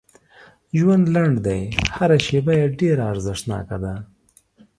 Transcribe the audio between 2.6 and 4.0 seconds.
ډېره ارزښتناکه ده